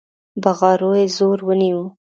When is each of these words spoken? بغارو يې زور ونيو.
بغارو 0.43 0.91
يې 0.99 1.05
زور 1.17 1.39
ونيو. 1.47 1.81